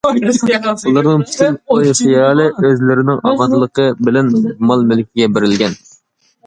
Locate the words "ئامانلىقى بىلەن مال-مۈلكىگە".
3.31-5.31